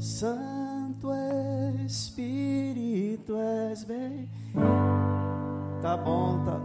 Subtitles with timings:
[0.00, 1.10] Santo
[1.84, 3.36] Espírito
[3.70, 4.30] és bem.
[5.82, 6.58] Tá bom, tá.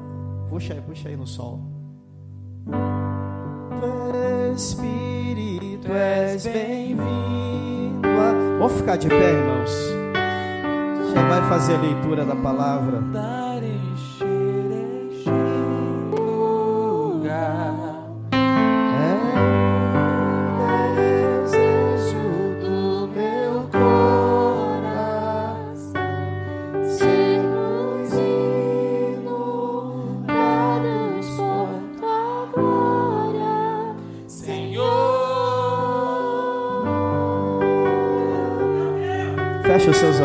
[0.49, 1.59] Puxa aí, puxa aí no sol.
[4.55, 8.07] Espírito és bem-vindo.
[8.57, 9.71] Vamos ficar de pé, irmãos.
[11.13, 13.01] Já vai fazer a leitura da palavra.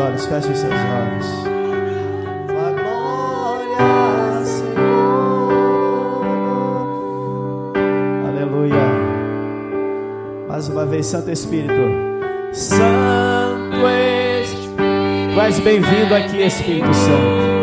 [0.01, 1.27] Olhos, feche os seus olhos.
[2.47, 5.51] Tua glória, Senhor.
[8.27, 8.87] Aleluia.
[10.47, 11.73] Mais uma vez, Santo Espírito.
[12.51, 13.87] Santo
[14.41, 14.71] Espírito.
[15.33, 17.60] Tu és bem-vindo aqui, Espírito Santo.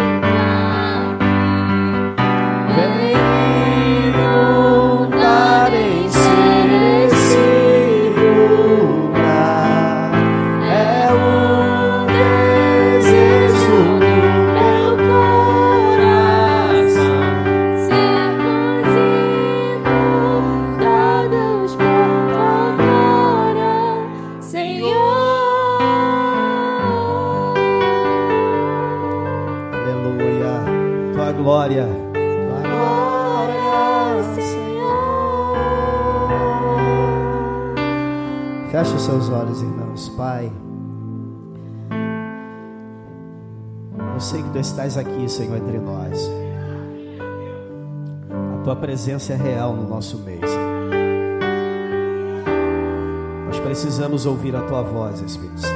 [39.08, 40.08] Seus olhos, irmãos.
[40.10, 40.52] Pai,
[44.12, 46.30] eu sei que tu estás aqui, Senhor, entre nós.
[48.30, 50.90] A tua presença é real no nosso meio, Senhor.
[53.46, 55.74] Nós precisamos ouvir a tua voz, Espírito Santo.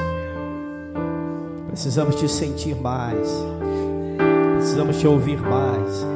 [1.68, 3.28] Precisamos te sentir mais.
[4.72, 6.06] Precisamos te ouvir mais.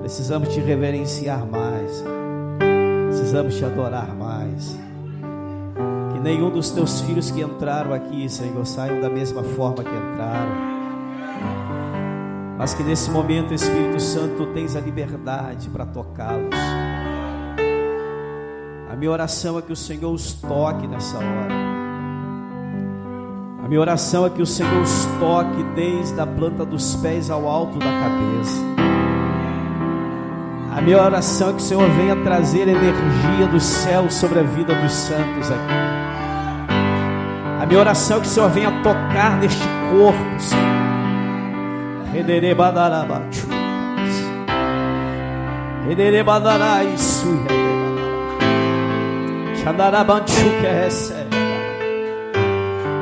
[0.00, 2.04] Precisamos te reverenciar mais.
[3.08, 4.78] Precisamos te adorar mais
[6.22, 10.70] nenhum dos teus filhos que entraram aqui, Senhor, saiam da mesma forma que entraram.
[12.58, 16.54] Mas que nesse momento, Espírito Santo, tu tens a liberdade para tocá-los.
[18.90, 21.69] A minha oração é que o Senhor os toque nessa hora.
[23.70, 27.78] Minha oração é que o Senhor os toque desde a planta dos pés ao alto
[27.78, 28.60] da cabeça.
[30.76, 34.74] A minha oração é que o Senhor venha trazer energia do céu sobre a vida
[34.74, 35.72] dos santos aqui.
[37.62, 40.64] A minha oração é que o Senhor venha tocar neste corpo, Senhor.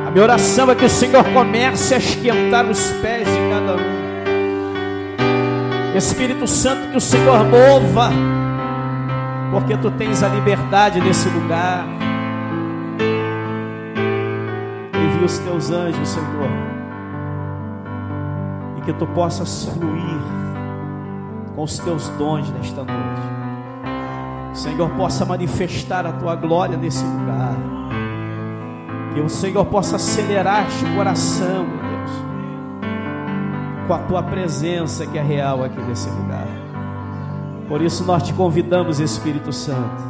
[0.09, 3.99] A minha oração é que o Senhor comece a esquentar os pés de cada um.
[5.95, 8.09] Espírito Santo, que o Senhor mova,
[9.51, 11.85] porque tu tens a liberdade nesse lugar.
[14.95, 16.49] envia os teus anjos, Senhor,
[18.79, 20.23] e que tu possas fluir
[21.55, 23.21] com os teus dons nesta noite.
[24.53, 27.78] Senhor possa manifestar a tua glória nesse lugar.
[29.13, 32.11] Que o Senhor possa acelerar este coração, meu Deus,
[33.87, 36.47] com a tua presença que é real aqui nesse lugar.
[37.67, 40.03] Por isso nós te convidamos, Espírito Santo.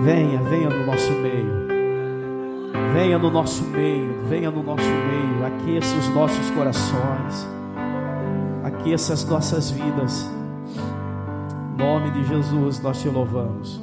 [0.00, 1.60] Venha, venha no nosso meio.
[2.92, 7.48] Venha no nosso meio, venha no nosso meio, aqueça os nossos corações,
[8.64, 10.28] aqueça as nossas vidas.
[11.72, 13.80] Em nome de Jesus nós te louvamos.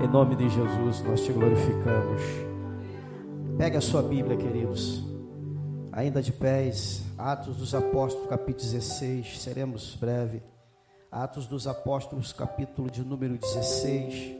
[0.00, 2.22] Em nome de Jesus nós te glorificamos.
[3.56, 5.02] Pegue a sua Bíblia, queridos.
[5.90, 10.40] Ainda de pés, Atos dos Apóstolos, capítulo 16, seremos breve.
[11.10, 14.36] Atos dos Apóstolos, capítulo de número 16.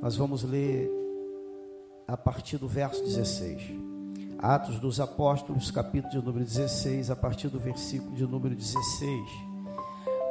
[0.00, 0.88] Nós vamos ler
[2.06, 3.72] a partir do verso 16.
[4.38, 9.20] Atos dos Apóstolos, capítulo de número 16, a partir do versículo de número 16.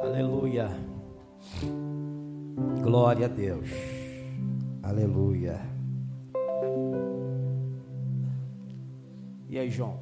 [0.01, 0.69] Aleluia.
[2.81, 4.04] Glória a Deus.
[4.85, 5.59] Aleluia.
[9.49, 9.99] E aí, João?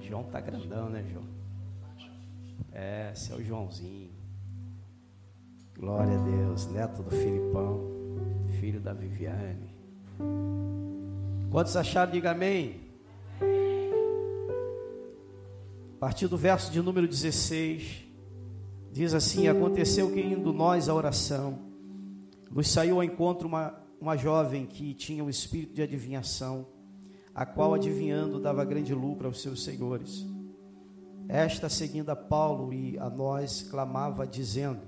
[0.00, 1.24] João tá grandão, né, João?
[2.72, 4.10] É, esse é o Joãozinho.
[5.78, 7.84] Glória a Deus, neto do Filipão,
[8.58, 9.72] filho da Viviane.
[11.52, 12.80] Quantos acharam, diga amém.
[15.94, 18.08] A partir do verso de número 16,
[18.90, 21.73] diz assim: Aconteceu que indo nós à oração,
[22.54, 26.64] nos saiu ao encontro uma, uma jovem que tinha o um espírito de adivinhação,
[27.34, 30.24] a qual adivinhando dava grande lucro aos seus senhores.
[31.26, 34.82] Esta, seguindo a Paulo e a nós, clamava, dizendo: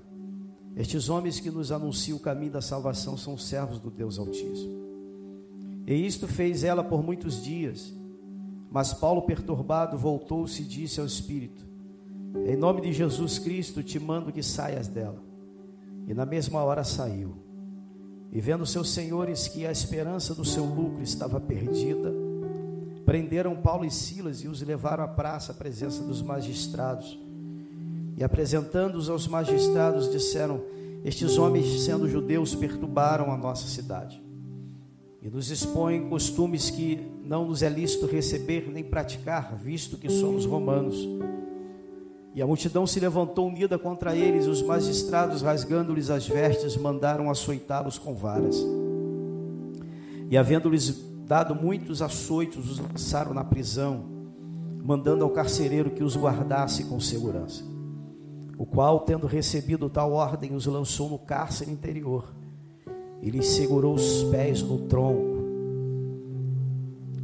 [0.77, 4.87] Estes homens que nos anunciam o caminho da salvação são servos do Deus Altíssimo.
[5.85, 7.93] E isto fez ela por muitos dias.
[8.71, 11.65] Mas Paulo, perturbado, voltou-se e disse ao Espírito:
[12.45, 15.21] Em nome de Jesus Cristo, te mando que saias dela.
[16.07, 17.46] E na mesma hora saiu.
[18.31, 22.13] E vendo seus senhores que a esperança do seu lucro estava perdida,
[23.05, 27.17] prenderam Paulo e Silas e os levaram à praça à presença dos magistrados.
[28.17, 30.61] E apresentando-os aos magistrados, disseram:
[31.05, 34.27] Estes homens, sendo judeus, perturbaram a nossa cidade
[35.27, 40.45] e nos expõem costumes que não nos é lícito receber nem praticar, visto que somos
[40.45, 40.97] romanos.
[42.37, 47.31] E a multidão se levantou unida contra eles, e os magistrados, rasgando-lhes as vestes, mandaram
[47.31, 48.63] açoitá-los com varas.
[50.29, 54.05] E havendo-lhes dado muitos açoitos, os lançaram na prisão,
[54.83, 57.63] mandando ao carcereiro que os guardasse com segurança.
[58.55, 62.35] O qual, tendo recebido tal ordem, os lançou no cárcere interior
[63.19, 65.43] e lhe segurou os pés no tronco.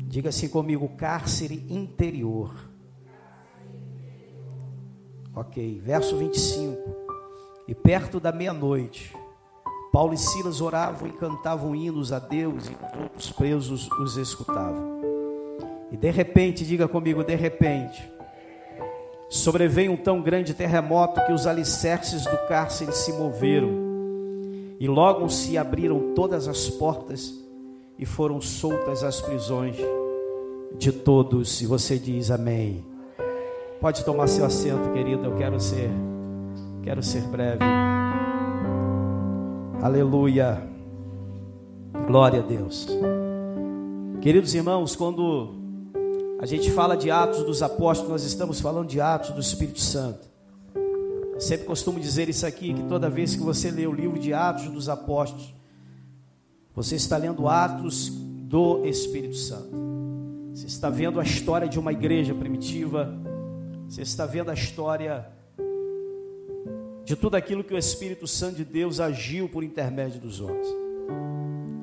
[0.07, 2.72] Diga assim comigo: cárcere interior.
[5.35, 6.77] Ok, verso 25.
[7.67, 9.15] E perto da meia-noite,
[9.91, 12.75] Paulo e Silas oravam e cantavam hinos a Deus, e
[13.17, 15.01] os presos os escutavam.
[15.91, 18.11] E de repente, diga comigo, de repente,
[19.27, 23.69] sobreveio um tão grande terremoto que os alicerces do cárcere se moveram,
[24.79, 27.33] e logo se abriram todas as portas
[27.97, 29.77] e foram soltas as prisões
[30.77, 31.61] de todos.
[31.61, 32.92] E você diz amém.
[33.83, 35.25] Pode tomar seu assento, querido.
[35.25, 35.91] Eu quero ser,
[36.83, 37.59] quero ser breve.
[39.81, 40.65] Aleluia.
[42.07, 42.87] Glória a Deus.
[44.21, 45.53] Queridos irmãos, quando
[46.39, 50.29] a gente fala de Atos dos Apóstolos, nós estamos falando de Atos do Espírito Santo.
[51.33, 54.33] Eu sempre costumo dizer isso aqui, que toda vez que você lê o livro de
[54.33, 55.53] Atos dos Apóstolos,
[56.73, 59.75] você está lendo Atos do Espírito Santo.
[60.53, 63.13] Você está vendo a história de uma igreja primitiva,
[63.93, 65.27] você está vendo a história
[67.05, 70.65] de tudo aquilo que o Espírito Santo de Deus agiu por intermédio dos homens.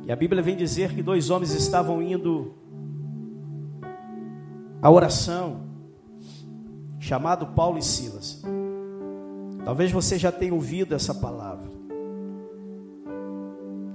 [0.04, 2.52] E a Bíblia vem dizer que dois homens estavam indo
[4.82, 5.68] à oração,
[6.98, 8.42] chamado Paulo e Silas.
[9.64, 11.70] Talvez você já tenha ouvido essa palavra.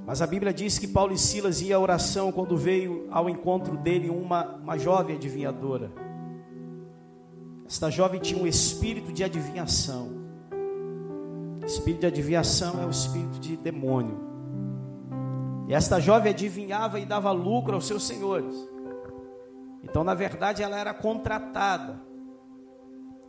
[0.07, 3.75] Mas a Bíblia diz que Paulo e Silas iam à oração quando veio ao encontro
[3.75, 6.04] dele uma, uma jovem adivinhadora.
[7.65, 10.23] Esta jovem tinha um espírito de adivinhação.
[11.65, 14.19] Espírito de adivinhação é o espírito de demônio.
[15.67, 18.55] E esta jovem adivinhava e dava lucro aos seus senhores.
[19.83, 21.99] Então, na verdade, ela era contratada.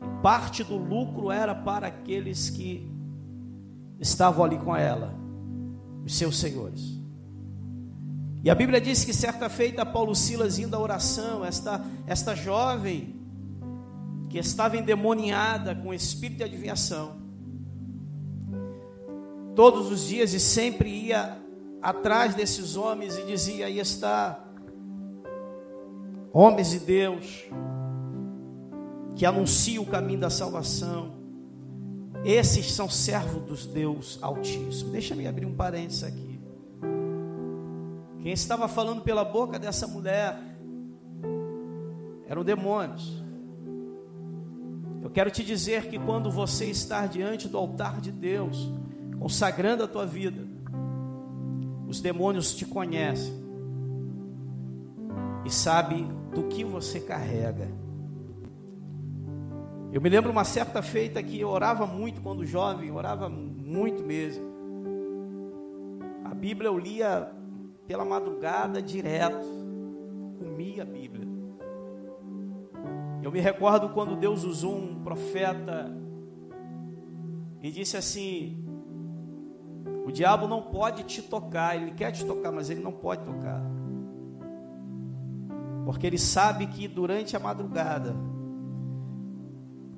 [0.02, 2.90] E parte do lucro era para aqueles que
[3.98, 5.14] estavam ali com ela
[6.04, 7.00] os seus senhores.
[8.44, 13.15] E a Bíblia diz que certa feita Paulo Silas indo à oração, esta, esta jovem
[14.28, 17.16] que estava endemoniada com espírito de adivinhação,
[19.54, 21.38] todos os dias e sempre ia
[21.80, 24.44] atrás desses homens e dizia: Aí está,
[26.32, 27.44] homens de Deus,
[29.14, 31.14] que anunciam o caminho da salvação,
[32.24, 34.90] esses são servos dos Deus Altíssimo.
[34.90, 36.40] Deixa-me abrir um parênteses aqui.
[38.20, 40.36] Quem estava falando pela boca dessa mulher
[42.26, 43.25] eram demônios.
[45.16, 48.70] Quero te dizer que quando você está diante do altar de Deus,
[49.18, 50.46] consagrando a tua vida,
[51.88, 53.32] os demônios te conhecem
[55.42, 57.66] e sabem do que você carrega.
[59.90, 64.44] Eu me lembro uma certa feita que eu orava muito quando jovem, orava muito mesmo.
[66.26, 67.32] A Bíblia eu lia
[67.86, 69.46] pela madrugada direto,
[70.38, 71.25] comia a Bíblia.
[73.26, 75.92] Eu me recordo quando Deus usou um profeta
[77.60, 78.64] e disse assim:
[80.06, 83.60] O diabo não pode te tocar, ele quer te tocar, mas ele não pode tocar.
[85.84, 88.14] Porque ele sabe que durante a madrugada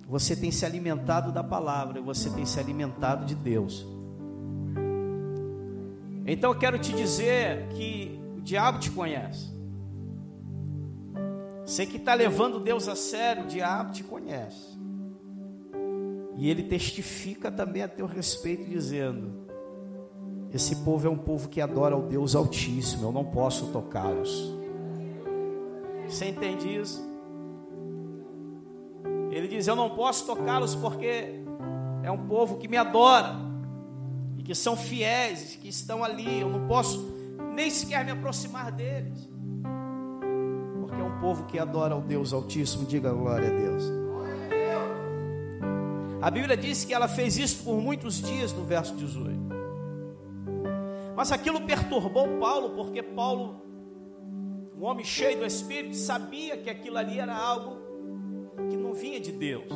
[0.08, 3.86] você tem se alimentado da palavra, você tem se alimentado de Deus.
[6.26, 9.57] Então eu quero te dizer que o diabo te conhece.
[11.68, 14.78] Você que está levando Deus a sério, o diabo te conhece.
[16.34, 19.46] E ele testifica também a teu respeito, dizendo:
[20.50, 24.50] Esse povo é um povo que adora o Deus Altíssimo, eu não posso tocá-los.
[26.08, 27.06] Você entende isso?
[29.30, 31.44] Ele diz: Eu não posso tocá-los porque
[32.02, 33.36] é um povo que me adora
[34.38, 36.40] e que são fiéis, que estão ali.
[36.40, 37.14] Eu não posso
[37.54, 39.28] nem sequer me aproximar deles,
[41.20, 42.86] povo que adora o Deus Altíssimo.
[42.86, 43.84] Diga glória a Deus.
[46.20, 49.38] A Bíblia diz que ela fez isso por muitos dias, no verso 18.
[51.14, 53.62] Mas aquilo perturbou Paulo, porque Paulo,
[54.76, 57.76] um homem cheio do Espírito, sabia que aquilo ali era algo
[58.68, 59.72] que não vinha de Deus.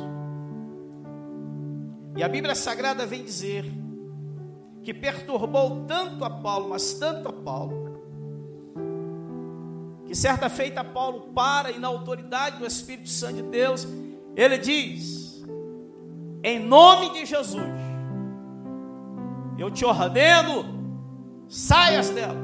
[2.15, 3.65] E a Bíblia Sagrada vem dizer
[4.83, 7.82] que perturbou tanto a Paulo, mas tanto a Paulo,
[10.13, 13.87] que certa feita Paulo para e na autoridade do Espírito Santo de Deus,
[14.35, 15.43] ele diz:
[16.43, 17.63] em nome de Jesus,
[19.57, 20.83] eu te ordeno
[21.47, 22.37] Saias dela.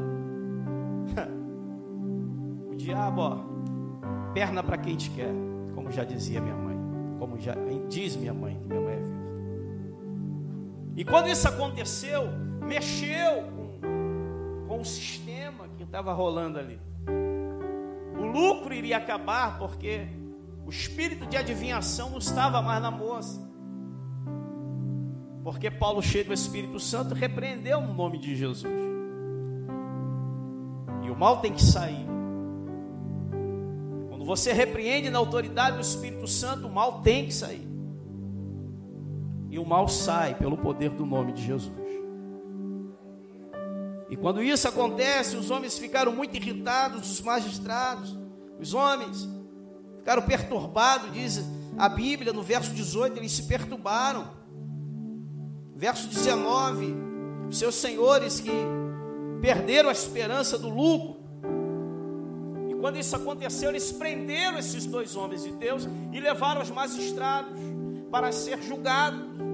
[2.72, 3.38] O diabo, ó,
[4.34, 5.32] perna para quem te quer,
[5.76, 6.76] como já dizia minha mãe,
[7.20, 7.54] como já
[7.88, 9.20] diz minha mãe, minha mãe é viva.
[10.96, 12.24] E quando isso aconteceu,
[12.62, 16.80] mexeu com, com o sistema que estava rolando ali.
[18.20, 20.08] O lucro iria acabar porque
[20.66, 23.48] o espírito de adivinhação não estava mais na moça.
[25.44, 28.90] Porque Paulo, cheio do Espírito Santo, repreendeu no nome de Jesus
[31.20, 32.08] mal tem que sair.
[34.08, 37.68] Quando você repreende na autoridade do Espírito Santo, o mal tem que sair.
[39.50, 41.74] E o mal sai pelo poder do nome de Jesus.
[44.10, 48.18] E quando isso acontece, os homens ficaram muito irritados, os magistrados,
[48.60, 49.30] os homens
[49.98, 51.40] ficaram perturbados, diz
[51.78, 54.32] a Bíblia no verso 18, eles se perturbaram.
[55.76, 56.94] Verso 19,
[57.48, 58.52] os seus senhores que
[59.42, 61.20] perderam a esperança do lucro.
[62.68, 67.54] E quando isso aconteceu, eles prenderam esses dois homens de Deus e levaram os magistrados
[68.12, 69.49] para ser julgados.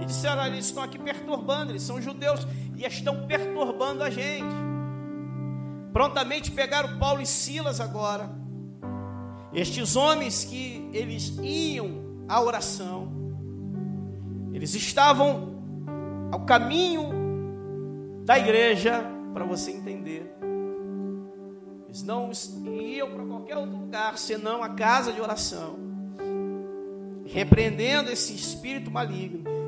[0.00, 4.54] E disseram: eles estão aqui perturbando, eles são judeus e estão perturbando a gente.
[5.92, 8.30] Prontamente pegaram Paulo e Silas agora.
[9.52, 13.12] Estes homens que eles iam à oração,
[14.52, 15.60] eles estavam
[16.30, 17.10] ao caminho
[18.24, 19.04] da igreja
[19.34, 20.32] para você entender.
[21.88, 22.30] Eles não
[22.80, 25.76] iam para qualquer outro lugar senão a casa de oração,
[27.26, 29.59] repreendendo esse espírito maligno.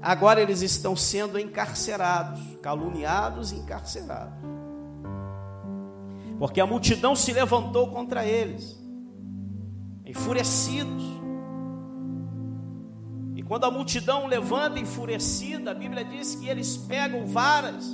[0.00, 4.34] Agora eles estão sendo encarcerados, caluniados e encarcerados.
[6.38, 8.78] Porque a multidão se levantou contra eles,
[10.06, 11.20] enfurecidos.
[13.50, 17.84] Quando a multidão levanta enfurecida, a Bíblia diz que eles pegam varas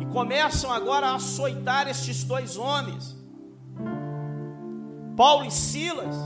[0.00, 3.16] e começam agora a açoitar estes dois homens,
[5.16, 6.16] Paulo e Silas,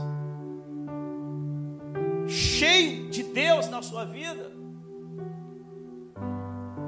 [2.29, 4.53] cheio de Deus na sua vida.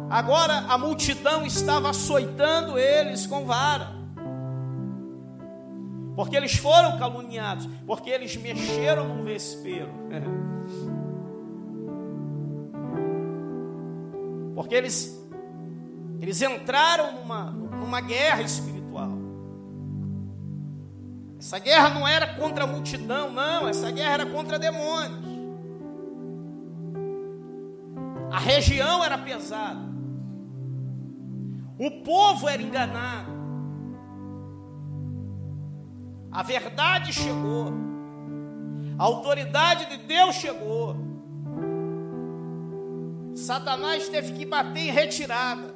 [0.09, 4.01] Agora a multidão estava açoitando eles com vara
[6.21, 9.89] porque eles foram caluniados, porque eles mexeram num vespeiro.
[14.55, 15.19] Porque eles
[16.21, 19.09] eles entraram numa, numa guerra espiritual.
[21.39, 25.30] Essa guerra não era contra a multidão, não, essa guerra era contra demônios.
[28.31, 29.91] A região era pesada.
[31.79, 33.31] O povo era enganado.
[36.31, 37.73] A verdade chegou.
[38.99, 40.97] A autoridade de Deus chegou.
[43.35, 45.75] Satanás teve que bater em retirada.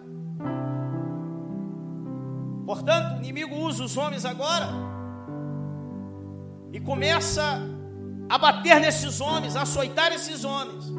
[2.67, 4.69] Portanto, o inimigo usa os homens agora
[6.73, 7.61] e começa
[8.29, 10.93] a bater nesses homens, a açoitar esses homens,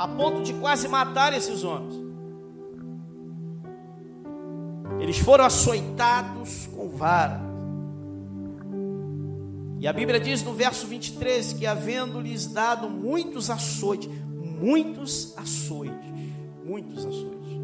[0.00, 1.94] a ponto de quase matar esses homens.
[4.98, 7.38] Eles foram açoitados com vara.
[9.78, 16.10] E a Bíblia diz no verso 23 que, havendo-lhes dado muitos açoites, muitos açoites,
[16.64, 17.60] muitos açoites,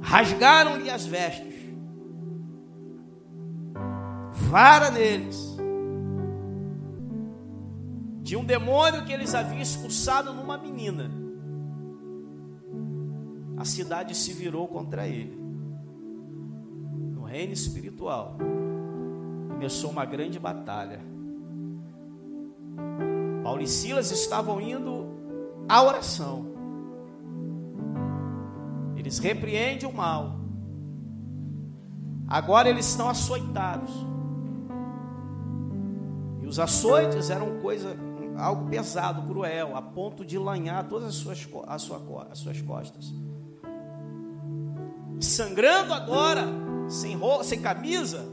[0.00, 1.54] rasgaram-lhe as vestes,
[4.32, 5.53] vara neles,
[8.24, 11.22] de um demônio que eles haviam expulsado numa menina
[13.56, 15.38] a cidade se virou contra ele.
[17.12, 18.36] No reino espiritual,
[19.48, 21.00] começou uma grande batalha.
[23.42, 25.06] Paulo e Silas estavam indo
[25.68, 26.46] à oração.
[28.96, 30.40] Eles repreendem o mal.
[32.26, 33.92] Agora eles estão açoitados.
[36.42, 37.96] E os açoites eram coisa,
[38.36, 43.12] algo pesado, cruel, a ponto de lanhar todas as suas, as suas, as suas costas.
[45.20, 46.44] Sangrando agora,
[46.88, 48.24] sem, sem camisa,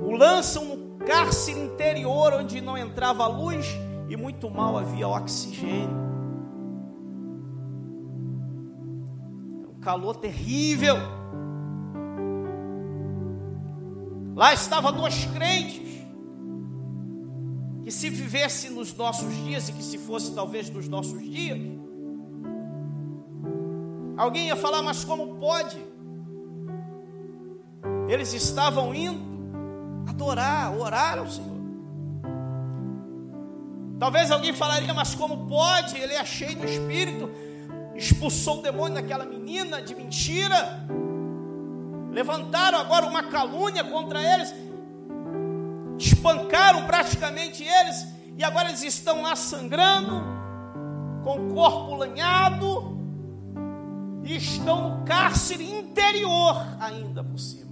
[0.00, 3.66] o lançam no cárcere interior onde não entrava luz
[4.08, 6.06] e muito mal havia oxigênio.
[9.76, 10.96] um calor terrível.
[14.34, 15.85] Lá estavam dois crentes
[17.86, 21.56] que se vivesse nos nossos dias e que se fosse talvez nos nossos dias,
[24.16, 25.80] alguém ia falar, mas como pode?
[28.08, 29.20] Eles estavam indo
[30.08, 31.60] adorar, orar ao Senhor.
[34.00, 35.96] Talvez alguém falaria, mas como pode?
[35.96, 37.30] Ele é cheio do Espírito,
[37.94, 40.88] expulsou o demônio daquela menina de mentira.
[42.10, 44.52] Levantaram agora uma calúnia contra eles,
[45.98, 50.22] espancaram praticamente eles, e agora eles estão lá sangrando,
[51.22, 52.96] com o corpo lanhado,
[54.24, 57.66] e estão no cárcere interior ainda por cima.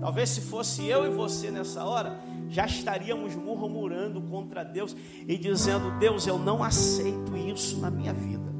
[0.00, 4.94] Talvez se fosse eu e você nessa hora, já estaríamos murmurando contra Deus
[5.26, 8.55] e dizendo: Deus, eu não aceito isso na minha vida.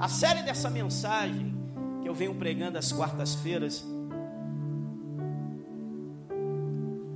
[0.00, 1.54] A série dessa mensagem
[2.00, 3.84] que eu venho pregando às quartas-feiras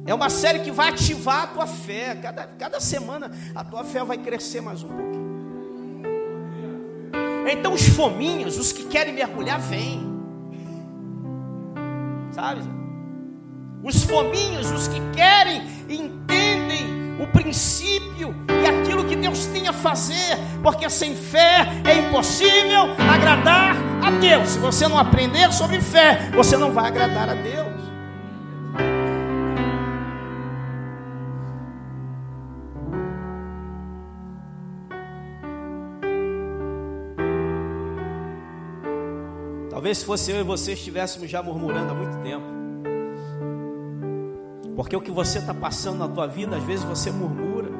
[0.06, 2.14] é uma série que vai ativar a tua fé.
[2.16, 5.24] Cada, cada semana a tua fé vai crescer mais um pouquinho.
[7.50, 10.02] Então os fominhos, os que querem mergulhar, vêm.
[12.32, 12.60] Sabe?
[13.82, 20.38] Os fominhos, os que querem, entendem o princípio e aquilo que Deus tem a fazer,
[20.62, 24.50] porque sem fé é impossível agradar a Deus.
[24.50, 27.84] Se você não aprender sobre fé, você não vai agradar a Deus.
[39.70, 42.53] Talvez se fosse eu e você estivéssemos já murmurando há muito tempo.
[44.76, 47.70] Porque o que você está passando na tua vida, às vezes você murmura.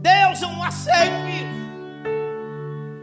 [0.00, 1.56] Deus, eu não aceito isso.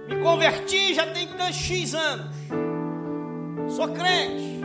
[0.09, 2.35] Me converti já tem X anos.
[3.69, 4.61] Sou crente.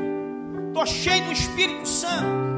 [0.68, 2.48] Estou cheio do Espírito Santo.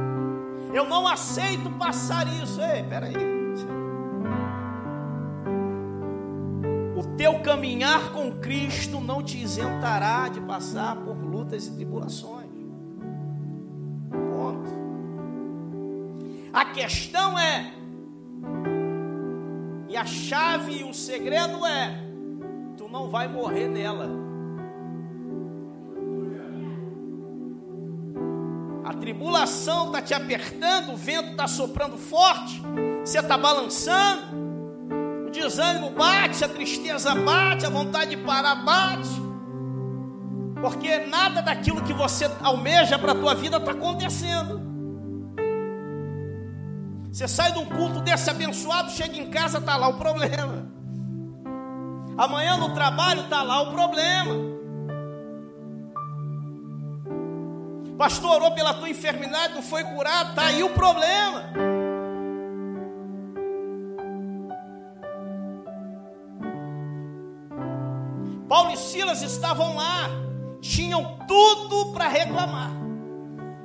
[0.73, 2.61] Eu não aceito passar isso.
[2.63, 3.15] Ei, peraí.
[6.97, 12.40] O teu caminhar com Cristo não te isentará de passar por lutas e tribulações.
[16.53, 17.73] A questão é,
[19.89, 21.97] e a chave e o segredo é,
[22.77, 24.09] tu não vai morrer nela.
[28.85, 32.61] A tribulação está te apertando, o vento está soprando forte,
[33.05, 34.37] você está balançando,
[35.29, 39.09] o desânimo bate, a tristeza bate, a vontade de parar bate,
[40.61, 44.60] porque nada daquilo que você almeja para a tua vida está acontecendo.
[47.13, 50.71] Você sai de um culto desse abençoado, chega em casa, está lá o problema.
[52.17, 54.35] Amanhã no trabalho está lá o problema.
[57.99, 61.51] Pastor orou pela tua enfermidade, não foi curado, está aí o problema.
[68.49, 70.09] Paulo e Silas estavam lá,
[70.61, 72.71] tinham tudo para reclamar.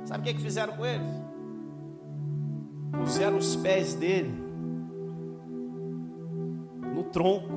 [0.04, 1.15] Sabe o que, que fizeram com eles?
[3.06, 4.34] Puseram os pés dele
[6.92, 7.54] no tronco.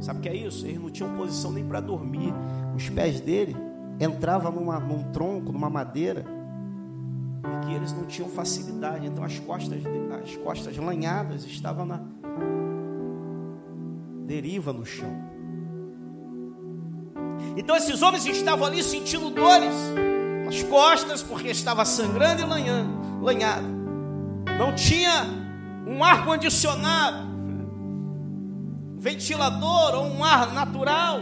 [0.00, 0.66] Sabe o que é isso?
[0.66, 2.34] Eles não tinham posição nem para dormir.
[2.74, 3.56] Os pés dele
[4.00, 6.26] entravam numa, num tronco, numa madeira,
[7.44, 9.06] e que eles não tinham facilidade.
[9.06, 9.80] Então as costas,
[10.20, 12.00] as costas lanhadas estavam na
[14.26, 15.16] deriva no chão.
[17.56, 19.74] Então esses homens estavam ali sentindo dores
[20.50, 23.66] as costas, porque estava sangrando e lanhado.
[24.58, 25.24] Não tinha
[25.86, 27.28] um ar condicionado,
[28.98, 31.20] ventilador ou um ar natural.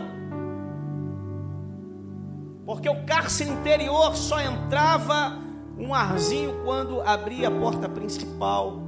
[2.65, 5.39] Porque o cárcere interior só entrava
[5.79, 8.81] um arzinho quando abria a porta principal.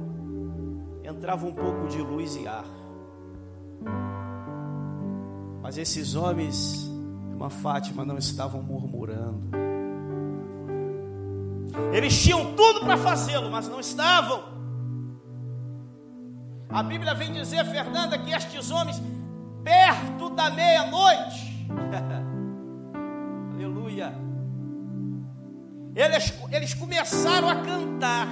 [1.03, 2.65] Entrava um pouco de luz e ar.
[5.61, 6.91] Mas esses homens
[7.41, 9.60] Irmã Fátima, não estavam murmurando.
[11.93, 14.43] Eles tinham tudo para fazê-lo, mas não estavam.
[16.69, 19.01] A Bíblia vem dizer, Fernanda, que estes homens,
[19.63, 21.67] perto da meia-noite,
[23.53, 24.13] aleluia,
[25.93, 28.27] eles, eles começaram a cantar.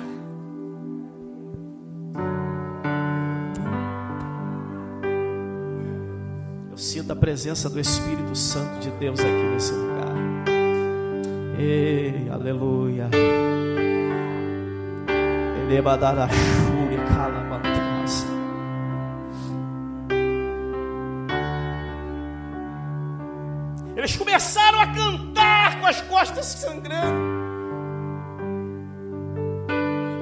[6.72, 10.29] Eu sinto a presença do Espírito Santo de Deus aqui nesse lugar.
[11.62, 13.10] Ei, aleluia.
[15.62, 18.28] Ele vai dar a chuva e calabatraça.
[23.98, 27.28] Eles começaram a cantar com as costas sangrando.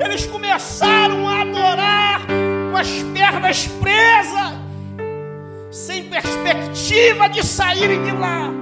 [0.03, 2.21] Eles começaram a adorar
[2.71, 4.53] com as pernas presas,
[5.69, 8.56] sem perspectiva de saírem de lá.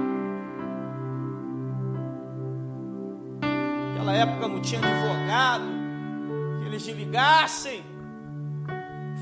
[7.06, 7.84] Ligassem,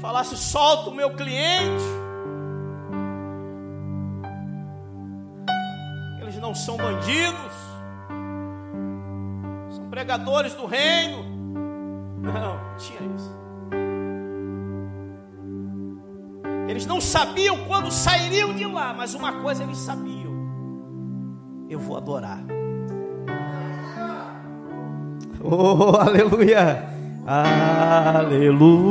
[0.01, 1.85] falasse: solta o meu cliente.
[6.21, 7.53] Eles não são bandidos,
[9.71, 11.23] são pregadores do reino.
[12.23, 13.45] Não, tinha isso.
[16.67, 20.33] Eles não sabiam quando sairiam de lá, mas uma coisa eles sabiam:
[21.69, 22.43] eu vou adorar.
[25.43, 26.94] Oh, aleluia!
[27.27, 28.85] Aleluia!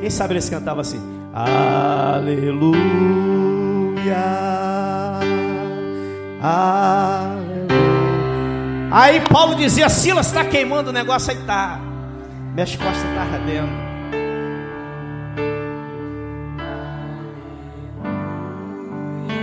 [0.00, 0.98] Quem sabe eles cantavam assim?
[1.34, 2.80] Aleluia!
[6.40, 7.36] Aleluia!
[8.90, 11.78] Aí Paulo dizia: Silas está queimando o negócio, aí tá.
[12.54, 13.68] Minhas costas estão tá ardendo.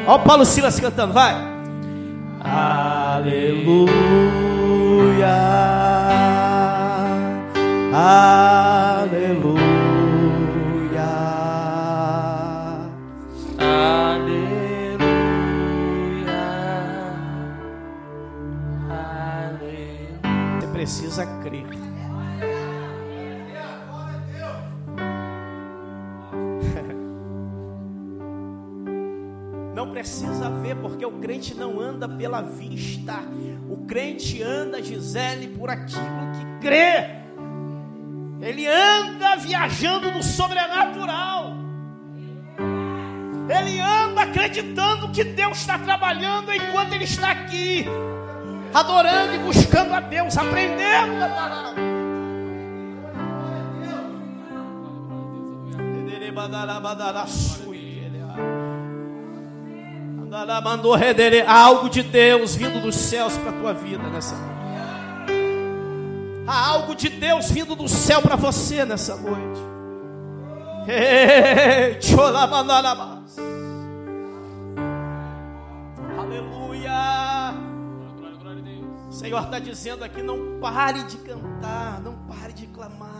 [0.07, 1.35] Olha o Paulo Silas cantando, vai.
[2.43, 4.22] Aleluia.
[31.43, 33.15] Crente não anda pela vista.
[33.69, 36.01] O crente anda, Gisele, por aquilo
[36.33, 37.21] que crê.
[38.41, 41.53] Ele anda viajando no sobrenatural.
[43.49, 47.85] Ele anda acreditando que Deus está trabalhando enquanto Ele está aqui
[48.73, 51.73] adorando e buscando a Deus, aprendendo a palavra.
[61.45, 64.53] Há algo de Deus vindo dos céus para a tua vida nessa noite.
[66.47, 69.61] Há algo de Deus vindo do céu para você nessa noite.
[70.89, 71.99] Ei,
[79.23, 83.12] Senhor está dizendo aqui: não pare de cantar, não pare de clamar,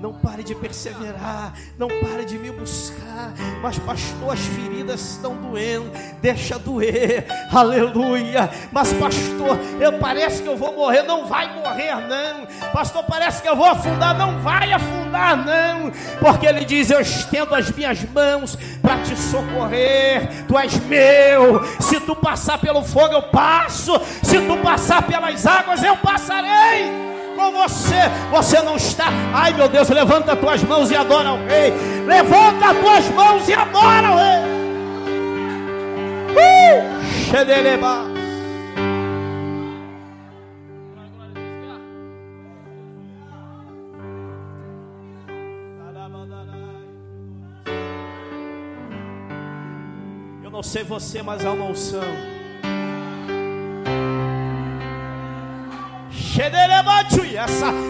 [0.00, 3.32] não pare de perseverar, não pare de me buscar.
[3.62, 8.50] Mas, pastor, as feridas estão doendo, deixa doer, aleluia.
[8.70, 12.46] Mas, pastor, eu parece que eu vou morrer, não vai morrer, não.
[12.72, 15.90] Pastor, parece que eu vou afundar, não vai afundar, não.
[16.20, 21.64] Porque Ele diz: Eu estendo as minhas mãos para te socorrer, tu és meu.
[21.80, 27.52] Se tu passar pelo fogo, eu passo, se tu passar pelas águas eu passarei com
[27.52, 27.94] você.
[28.32, 29.04] Você não está.
[29.32, 31.72] Ai meu Deus, levanta as tuas mãos e adora o Rei.
[32.04, 34.56] Levanta as tuas mãos e adora o Rei.
[36.32, 36.96] Uh!
[50.42, 52.35] Eu não sei você, mas há uma unção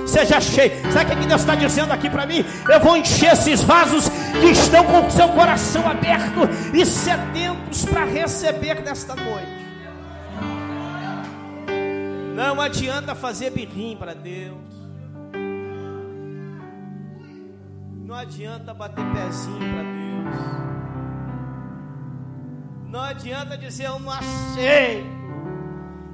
[0.07, 0.93] seja cheia.
[0.93, 2.45] Sabe o que Deus está dizendo aqui para mim?
[2.69, 8.05] Eu vou encher esses vasos que estão com o seu coração aberto e sedentos para
[8.05, 9.67] receber nesta noite.
[12.35, 14.57] Não adianta fazer birrim para Deus.
[18.05, 20.07] Não adianta bater pezinho para Deus.
[22.89, 25.26] Não adianta dizer eu não aceito.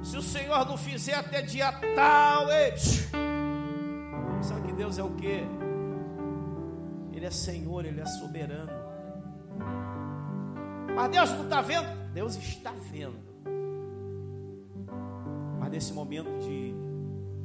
[0.03, 2.73] Se o Senhor não fizer até dia tal, ei,
[4.41, 5.47] sabe que Deus é o que?
[7.13, 8.71] Ele é Senhor, Ele é soberano.
[10.93, 11.87] Mas Deus não está vendo?
[12.13, 13.17] Deus está vendo.
[15.57, 16.75] Mas nesse momento de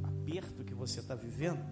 [0.03, 1.63] aperto que você está vivendo,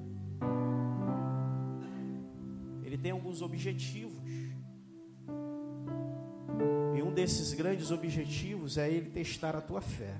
[2.81, 4.23] Ele tem alguns objetivos.
[6.95, 10.15] E um desses grandes objetivos é Ele testar a tua fé.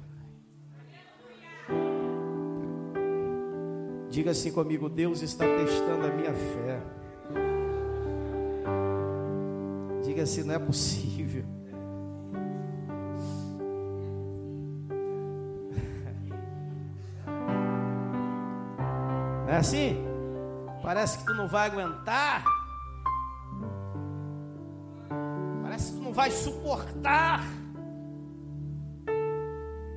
[4.17, 6.81] Diga assim comigo: Deus está testando a minha fé.
[10.03, 11.45] Diga assim: não é possível.
[19.45, 20.03] Não é assim?
[20.81, 22.43] Parece que tu não vai aguentar.
[25.61, 27.43] Parece que tu não vai suportar.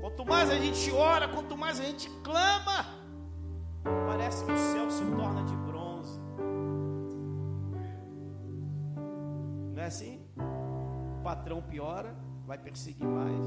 [0.03, 3.00] Quanto mais a gente ora, quanto mais a gente clama,
[4.31, 6.21] que o céu se torna de bronze.
[9.75, 10.25] Não é assim?
[11.19, 12.15] O patrão piora,
[12.47, 13.45] vai perseguir mais.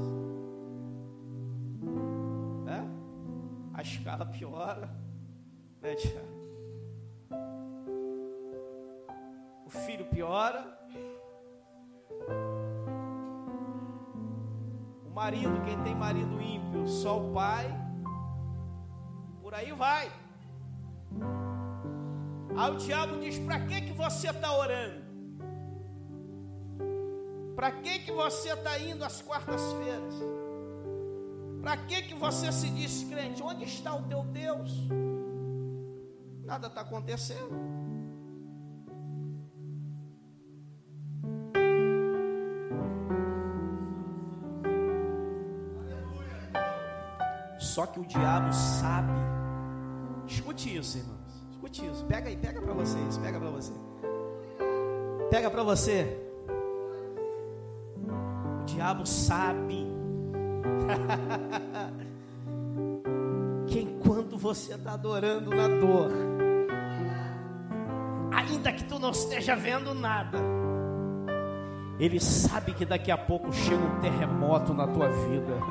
[2.64, 2.86] Né?
[3.72, 4.90] A escala piora.
[5.80, 5.94] Né?
[9.64, 10.78] O filho piora.
[15.06, 17.66] O marido, quem tem marido ímpio, só o pai.
[19.40, 20.23] Por aí vai.
[22.56, 25.04] Aí o diabo diz: para que que você está orando?
[27.56, 30.14] Para que que você está indo às quartas-feiras?
[31.62, 33.42] Para que que você se diz crente?
[33.42, 34.70] Onde está o teu Deus?
[36.44, 37.74] Nada está acontecendo.
[47.58, 49.12] Só que o diabo sabe.
[50.26, 51.13] Escute isso, irmão.
[51.82, 52.04] Isso.
[52.04, 53.72] Pega aí, pega para vocês, pega para você.
[55.30, 56.16] Pega para você.
[58.60, 59.86] O diabo sabe
[63.66, 66.12] que enquanto você está adorando na dor,
[68.32, 70.38] ainda que tu não esteja vendo nada,
[71.98, 75.58] ele sabe que daqui a pouco chega um terremoto na tua vida.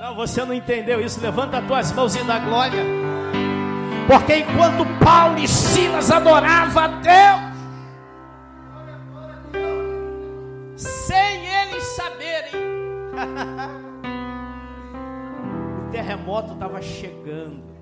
[0.00, 1.20] Não, você não entendeu isso.
[1.20, 2.84] Levanta as tuas mãos e dá glória.
[4.08, 7.42] Porque enquanto Paulo e Silas adoravam a Deus,
[10.76, 12.54] sem eles saberem,
[15.86, 17.77] o terremoto estava chegando.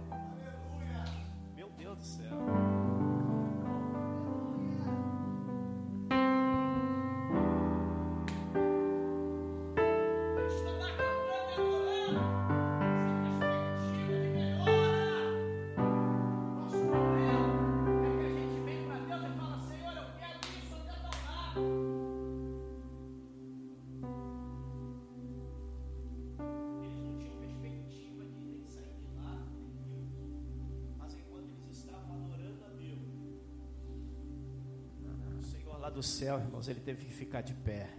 [36.06, 37.90] Céu, irmãos, ele teve que ficar de pé.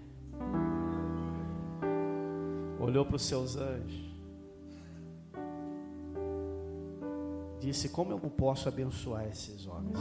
[2.79, 4.07] Olhou para os seus anjos.
[7.59, 9.99] Disse: Como eu não posso abençoar esses homens?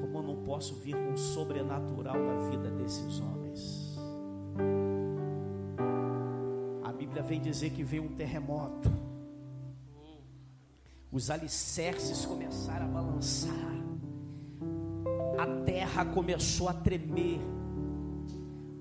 [0.00, 3.98] Como eu não posso vir com o sobrenatural da vida desses homens?
[6.82, 8.90] A Bíblia vem dizer que veio um terremoto.
[11.12, 13.69] Os alicerces começaram a balançar
[15.70, 17.40] terra começou a tremer,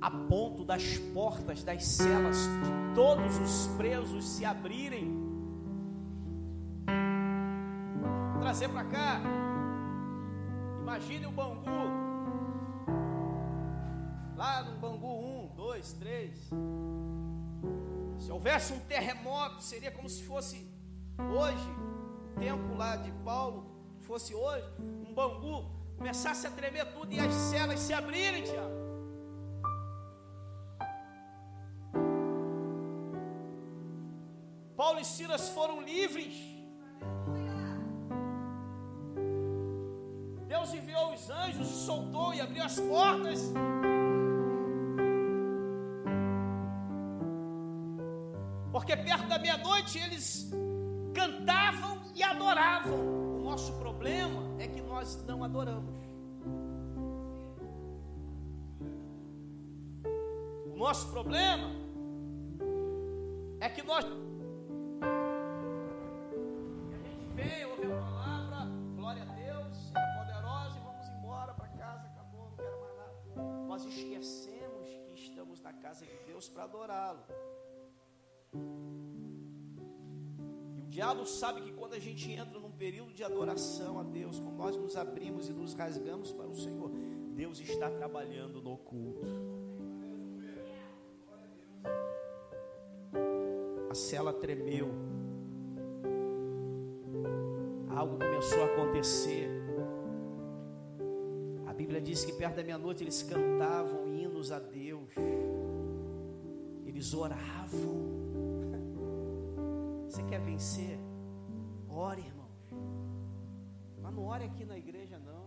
[0.02, 5.15] a ponto das portas das celas de todos os presos se abrirem.
[8.32, 9.21] Vou trazer para cá.
[10.82, 11.69] Imagine o Bangu.
[14.36, 16.49] Lá no Bangu 1, 2, 3.
[18.17, 20.67] Se houvesse um terremoto, seria como se fosse
[21.19, 21.69] hoje,
[22.25, 23.63] o tempo lá de Paulo,
[23.99, 28.80] fosse hoje, um Bangu começasse a tremer tudo e as celas se abrirem, Tiago.
[34.78, 36.36] Paulo e Silas foram livres.
[40.48, 43.42] Deus enviou os anjos, soltou e abriu as portas.
[48.72, 50.50] Porque perto da meia-noite eles
[51.14, 53.00] cantavam e adoravam.
[53.36, 55.95] O nosso problema é que nós não adoramos.
[60.65, 61.72] O nosso problema
[63.62, 64.06] é que nós.
[64.06, 64.10] A
[67.08, 72.08] gente vem, ouve a palavra, glória a Deus, é poderosa e vamos embora para casa,
[72.08, 73.13] acabou, não quero mais nada.
[73.65, 77.24] Nós esquecemos que estamos na casa de Deus para adorá-lo.
[80.76, 84.39] E o diabo sabe que quando a gente entra no período de adoração a Deus,
[84.39, 86.89] quando nós nos abrimos e nos rasgamos para o Senhor,
[87.36, 89.28] Deus está trabalhando no oculto.
[93.89, 94.88] A cela tremeu.
[97.89, 99.50] Algo começou a acontecer.
[101.68, 105.10] A Bíblia diz que perto da meia-noite eles cantavam hinos a Deus.
[106.86, 108.08] Eles oravam.
[110.08, 110.98] Você quer vencer?
[111.89, 112.38] Ore, irmãos.
[114.10, 115.43] Mas não ore aqui na igreja, não.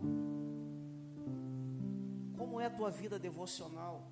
[2.37, 4.09] Como é a tua vida devocional?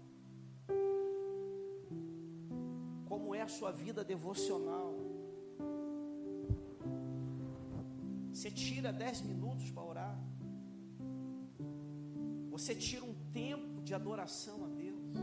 [3.05, 4.93] Como é a sua vida devocional?
[8.33, 10.19] Você tira dez minutos para orar?
[12.49, 15.13] Você tira um tempo de adoração a Deus?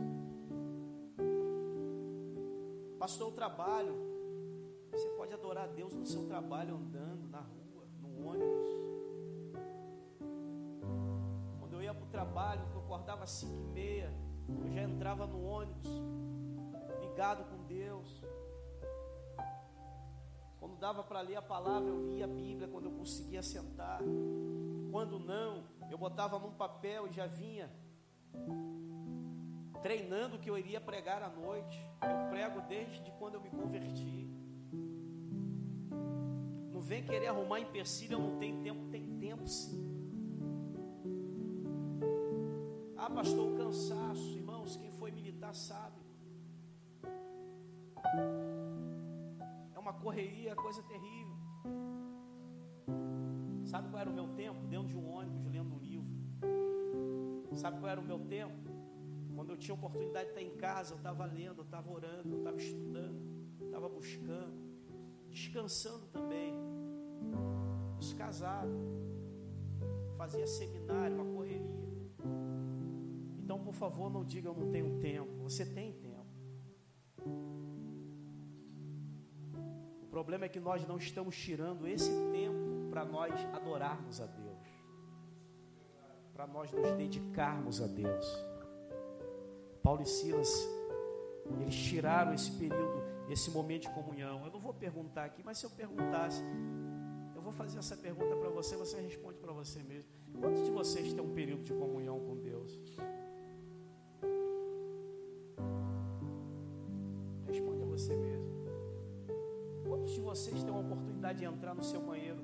[2.98, 3.94] Pastor, eu trabalho.
[4.90, 7.17] Você pode adorar a Deus no seu trabalho, andando
[12.38, 14.14] trabalho, que eu acordava às cinco e meia,
[14.64, 15.88] eu já entrava no ônibus,
[17.00, 18.22] ligado com Deus.
[20.60, 24.00] Quando dava para ler a palavra, eu lia a Bíblia quando eu conseguia sentar.
[24.92, 27.68] Quando não, eu botava num papel e já vinha
[29.82, 31.76] treinando que eu iria pregar à noite.
[32.02, 34.30] Eu prego desde quando eu me converti.
[36.72, 39.97] Não vem querer arrumar empecilho, eu não tenho tempo, tem tempo sim.
[43.08, 45.96] Ah, pastor, o cansaço, irmãos, quem foi militar sabe.
[49.74, 51.34] É uma correria, coisa terrível.
[53.64, 54.66] Sabe qual era o meu tempo?
[54.66, 56.06] Dentro de um ônibus, lendo um livro.
[57.56, 58.68] Sabe qual era o meu tempo?
[59.34, 62.38] Quando eu tinha oportunidade de estar em casa, eu estava lendo, eu estava orando, eu
[62.40, 63.22] estava estudando,
[63.64, 64.52] estava buscando,
[65.30, 66.52] descansando também.
[67.98, 68.76] Os casados,
[70.18, 71.77] fazia seminário, uma correria.
[73.48, 75.42] Então, por favor, não diga eu não tenho tempo.
[75.44, 76.26] Você tem tempo.
[80.02, 84.68] O problema é que nós não estamos tirando esse tempo para nós adorarmos a Deus,
[86.34, 88.26] para nós nos dedicarmos a Deus.
[89.82, 90.52] Paulo e Silas,
[91.62, 94.44] eles tiraram esse período, esse momento de comunhão.
[94.44, 96.44] Eu não vou perguntar aqui, mas se eu perguntasse,
[97.34, 100.10] eu vou fazer essa pergunta para você, você responde para você mesmo.
[100.38, 102.78] Quantos de vocês têm um período de comunhão com Deus?
[110.38, 112.40] Vocês têm uma oportunidade de entrar no seu banheiro?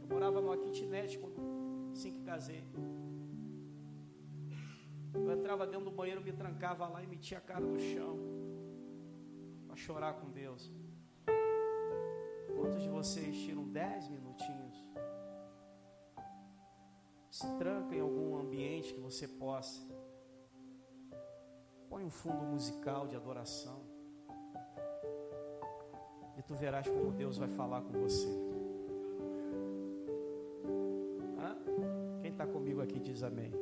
[0.00, 2.64] Eu morava numa kitnet quando assim que casei.
[5.14, 8.18] Eu entrava dentro do banheiro, me trancava lá e metia a cara no chão
[9.66, 10.72] para chorar com Deus.
[12.56, 14.74] Quantos de vocês tiram dez minutinhos?
[17.30, 19.80] Se tranca em algum ambiente que você possa.
[21.88, 23.85] Põe um fundo musical de adoração.
[26.46, 28.28] Tu verás como Deus vai falar com você.
[31.38, 31.56] Hã?
[32.22, 33.52] Quem está comigo aqui diz amém.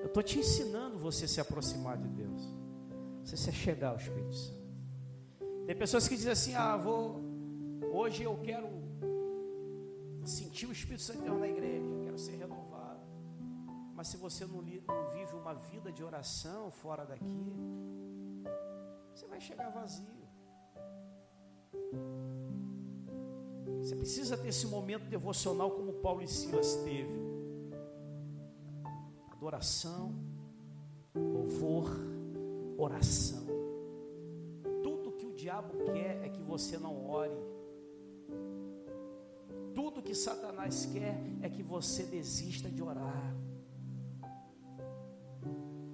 [0.00, 2.42] Eu estou te ensinando você a se aproximar de Deus.
[3.24, 4.58] Você se chegar ao Espírito Santo.
[5.66, 7.20] Tem pessoas que dizem assim: Ah, vou.
[7.92, 8.68] Hoje eu quero
[10.24, 13.00] sentir o Espírito Santo na igreja, quero ser renovado.
[13.94, 17.52] Mas se você não, não vive uma vida de oração fora daqui,
[19.12, 20.17] você vai chegar vazio.
[23.80, 27.28] Você precisa ter esse momento devocional como Paulo e Silas teve
[29.38, 30.14] adoração,
[31.14, 31.88] louvor,
[32.76, 33.46] oração.
[34.82, 37.38] Tudo que o diabo quer é que você não ore.
[39.74, 43.34] Tudo que Satanás quer é que você desista de orar.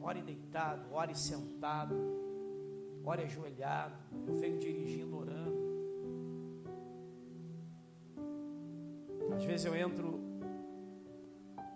[0.00, 1.94] Ore deitado, ore sentado,
[3.04, 3.94] ore ajoelhado.
[4.26, 5.53] Eu venho dirigindo orando.
[9.54, 10.20] Vezes eu entro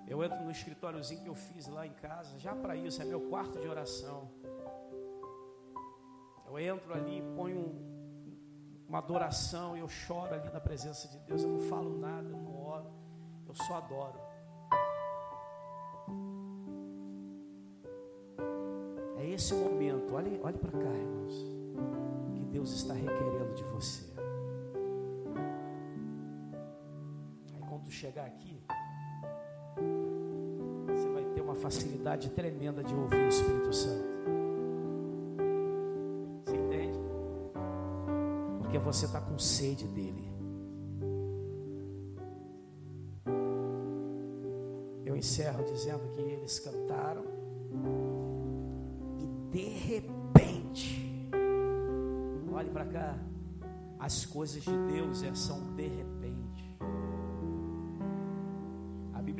[0.08, 3.20] eu entro no escritóriozinho que eu fiz lá em casa, já para isso, é meu
[3.28, 4.28] quarto de oração.
[6.46, 7.62] Eu entro ali, ponho
[8.88, 11.42] uma adoração eu choro ali na presença de Deus.
[11.42, 12.90] Eu não falo nada, eu não oro,
[13.46, 14.18] eu só adoro.
[19.18, 21.34] É esse o momento, olhe, olhe para cá, irmãos,
[22.34, 24.17] que Deus está requerendo de você.
[28.06, 28.62] Aí quando tu chegar aqui,
[31.58, 34.18] facilidade tremenda de ouvir o Espírito Santo.
[38.60, 40.30] porque você está com sede dele.
[45.06, 47.24] Eu encerro dizendo que eles cantaram
[49.18, 51.30] e de repente,
[52.52, 53.18] olhe para cá,
[53.98, 56.67] as coisas de Deus é, são de repente.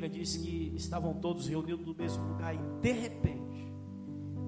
[0.09, 3.72] Bíblia diz que estavam todos reunidos no mesmo lugar e de repente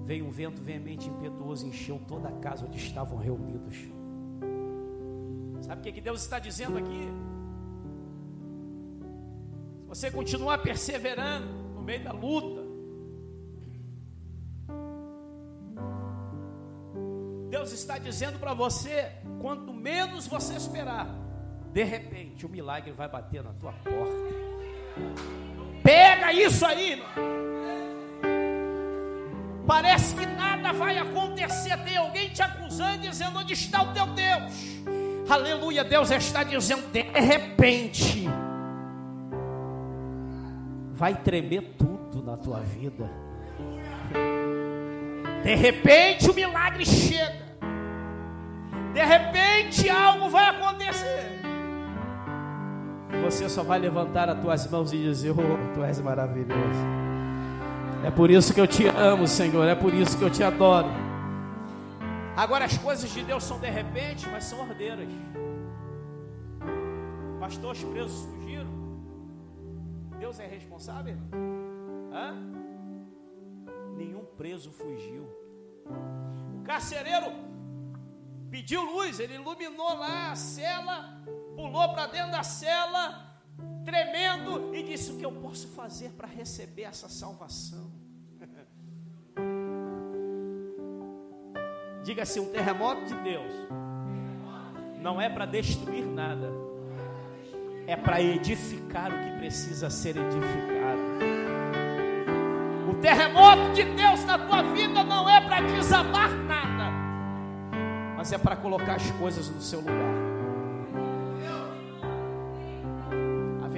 [0.05, 3.77] veio um vento veemente impetuoso e encheu toda a casa onde estavam reunidos.
[5.61, 7.07] Sabe o que, que Deus está dizendo aqui?
[9.81, 12.61] Se você continuar perseverando no meio da luta,
[17.49, 21.07] Deus está dizendo para você, quanto menos você esperar,
[21.71, 25.50] de repente o milagre vai bater na tua porta.
[25.83, 27.03] Pega isso aí.
[29.65, 31.77] Parece que nada vai acontecer.
[31.83, 34.53] Tem alguém te acusando, dizendo: Onde está o teu Deus?
[35.29, 38.27] Aleluia, Deus está dizendo: De repente,
[40.93, 43.09] vai tremer tudo na tua vida.
[45.43, 47.41] De repente, o milagre chega.
[48.93, 51.40] De repente, algo vai acontecer.
[53.23, 57.01] Você só vai levantar as tuas mãos e dizer: Oh, tu és maravilhoso.
[58.03, 59.67] É por isso que eu te amo, Senhor.
[59.67, 60.89] É por isso que eu te adoro.
[62.35, 65.07] Agora, as coisas de Deus são de repente, mas são ordeiras.
[67.39, 68.71] Pastores presos fugiram.
[70.17, 71.15] Deus é responsável?
[72.11, 72.35] Hã?
[73.95, 75.27] Nenhum preso fugiu.
[76.55, 77.31] O carcereiro
[78.49, 81.21] pediu luz, ele iluminou lá a cela,
[81.55, 83.31] pulou para dentro da cela,
[83.83, 87.91] tremendo, e disse: O que eu posso fazer para receber essa salvação?
[92.03, 93.51] Diga assim: um terremoto de Deus
[94.99, 96.51] não é para destruir nada,
[97.87, 101.01] é para edificar o que precisa ser edificado.
[102.89, 106.91] O terremoto de Deus na tua vida não é para desabar nada,
[108.15, 110.30] mas é para colocar as coisas no seu lugar.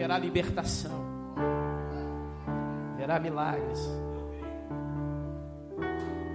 [0.03, 0.99] Haverá libertação,
[2.91, 3.79] haverá milagres,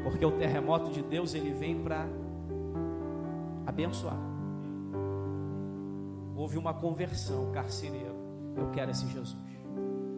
[0.02, 2.06] porque o terremoto de Deus ele vem para
[3.66, 4.16] abençoar.
[6.34, 8.16] Houve uma conversão, carcereiro.
[8.56, 9.36] Eu quero esse Jesus.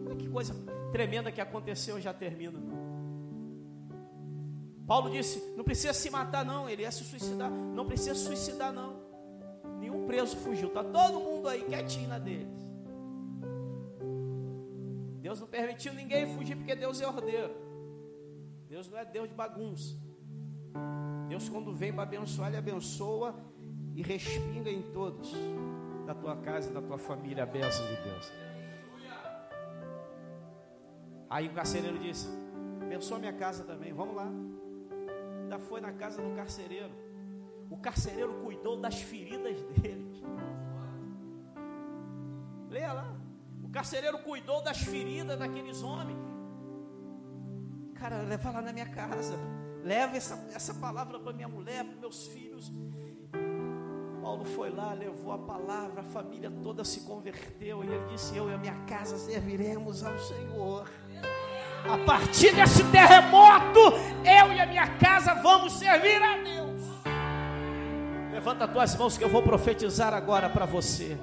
[0.07, 0.55] Olha que coisa
[0.93, 2.57] tremenda que aconteceu, já termina.
[4.87, 6.69] Paulo disse: não precisa se matar, não.
[6.69, 7.51] Ele ia se suicidar.
[7.51, 8.95] Não precisa suicidar, não.
[9.77, 10.69] Nenhum preso fugiu.
[10.69, 12.70] Está todo mundo aí quietinho na deles.
[15.31, 17.55] Deus não permitiu ninguém fugir porque Deus é ordeiro.
[18.67, 19.97] Deus não é Deus de bagunça.
[21.29, 23.33] Deus, quando vem para abençoar, Ele abençoa
[23.95, 25.31] e respinga em todos
[26.05, 28.31] da tua casa da tua família a bênção de Deus.
[31.29, 32.27] Aí o carcereiro disse:
[32.81, 34.27] Abençoa minha casa também, vamos lá.
[35.43, 36.91] Ainda foi na casa do carcereiro.
[37.69, 40.21] O carcereiro cuidou das feridas deles.
[42.69, 43.21] Leia lá.
[43.71, 46.19] Carcereiro cuidou das feridas daqueles homens.
[47.95, 49.37] Cara, leva lá na minha casa.
[49.83, 52.71] Leva essa, essa palavra para minha mulher, para meus filhos.
[54.21, 57.83] Paulo foi lá, levou a palavra, a família toda se converteu.
[57.83, 60.89] E ele disse: Eu e a minha casa serviremos ao Senhor.
[61.83, 63.79] A partir desse terremoto,
[64.23, 66.81] eu e a minha casa vamos servir a Deus.
[68.31, 71.17] Levanta as tuas mãos que eu vou profetizar agora para você.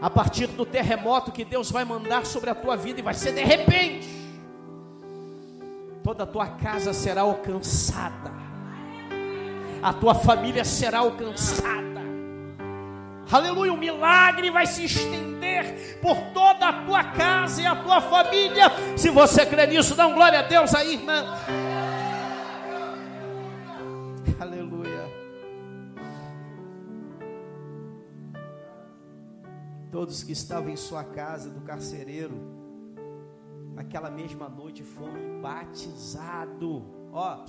[0.00, 3.32] A partir do terremoto que Deus vai mandar sobre a tua vida, e vai ser
[3.32, 4.08] de repente,
[6.02, 8.30] toda a tua casa será alcançada,
[9.82, 11.86] a tua família será alcançada.
[13.30, 18.70] Aleluia, o milagre vai se estender por toda a tua casa e a tua família.
[18.96, 21.26] Se você crê nisso, dá um glória a Deus aí, irmão.
[29.96, 32.34] Todos que estavam em sua casa do carcereiro,
[33.72, 36.82] naquela mesma noite foram batizados.
[37.10, 37.46] Ó,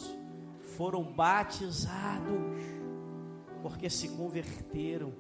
[0.77, 2.39] foram batizados
[3.61, 5.11] porque se converteram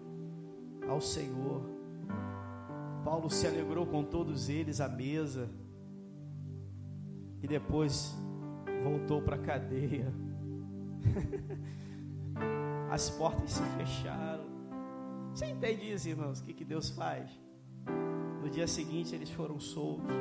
[0.87, 1.69] ao Senhor.
[3.03, 5.49] Paulo se alegrou com todos eles à mesa
[7.43, 8.15] e depois
[8.85, 10.13] voltou para a cadeia.
[12.89, 14.56] As portas se fecharam.
[15.37, 16.39] Você entende isso, irmãos?
[16.39, 17.29] O que, que Deus faz?
[18.41, 20.11] No dia seguinte eles foram soltos.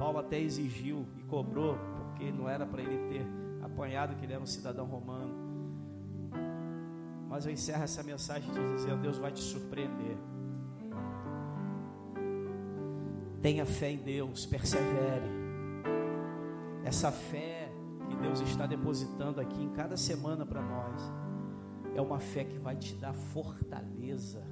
[0.00, 3.24] Paulo até exigiu e cobrou, porque não era para ele ter
[3.64, 5.32] apanhado que ele era um cidadão romano.
[7.28, 10.16] Mas eu encerro essa mensagem dizendo: Deus vai te surpreender.
[13.40, 15.30] Tenha fé em Deus, persevere.
[16.84, 17.70] Essa fé
[18.08, 21.00] que Deus está depositando aqui em cada semana para nós
[21.94, 24.44] é uma fé que vai te dar fortaleza,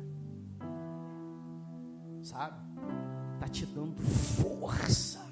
[2.23, 2.57] sabe?
[3.35, 5.23] Está te dando força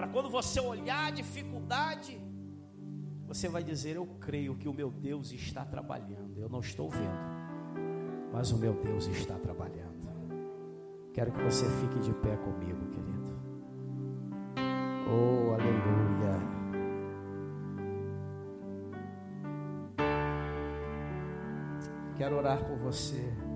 [0.00, 2.18] para quando você olhar a dificuldade,
[3.28, 6.40] você vai dizer: Eu creio que o meu Deus está trabalhando.
[6.40, 7.20] Eu não estou vendo,
[8.32, 9.90] mas o meu Deus está trabalhando.
[11.12, 13.30] Quero que você fique de pé comigo, querido.
[15.06, 16.40] Oh, aleluia.
[22.16, 23.49] Quero orar por você.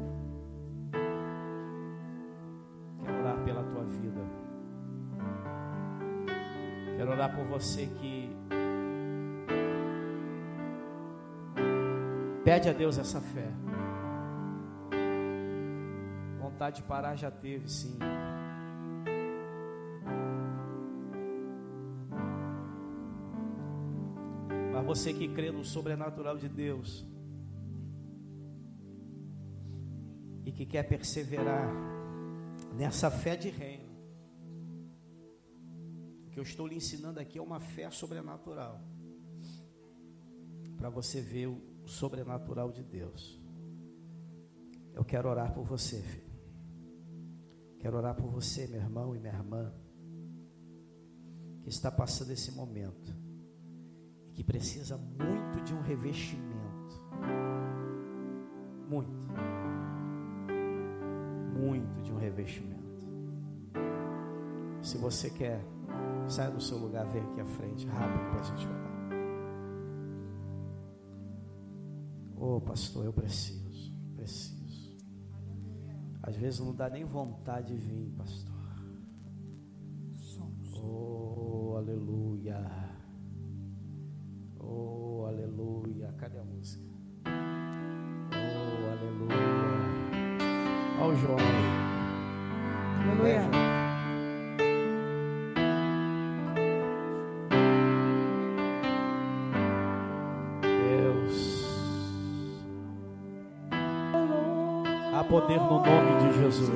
[7.25, 8.31] Orar por você que
[12.45, 13.49] pede a Deus essa fé
[16.39, 17.99] vontade de parar já teve, sim.
[24.72, 27.05] Mas você que crê no sobrenatural de Deus
[30.45, 31.68] e que quer perseverar
[32.77, 33.94] nessa fé de reino,
[36.35, 38.82] que eu estou lhe ensinando aqui é uma fé sobrenatural
[40.76, 43.41] para você ver o sobrenatural de Deus.
[44.93, 46.35] Eu quero orar por você, filho.
[47.78, 49.72] Quero orar por você, meu irmão e minha irmã,
[51.62, 53.14] que está passando esse momento
[54.26, 57.01] e que precisa muito de um revestimento.
[58.89, 59.35] Muito.
[61.57, 62.85] Muito de um revestimento.
[64.82, 65.64] Se você quer,
[66.29, 68.69] saia do seu lugar, vem aqui à frente, rápido para a gente.
[72.37, 74.99] Ô oh, pastor, eu preciso, preciso.
[76.23, 78.44] Às vezes não dá nem vontade de vir, pastor.
[105.25, 106.70] Poder no nome de Jesus.